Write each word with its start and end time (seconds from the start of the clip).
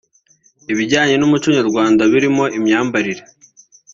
ibijyanye 0.71 1.15
n’umuco 1.17 1.47
nyarwanda 1.57 2.01
birimo 2.11 2.45
imyambarire 2.57 3.23